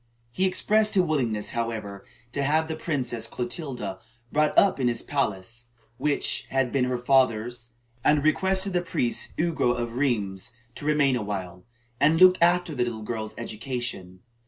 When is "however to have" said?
1.51-2.67